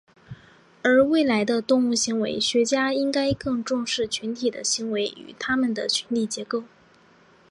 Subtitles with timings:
[0.81, 6.63] 而未来的动物行为学家应该更重视群体的行为与它们的群体结构。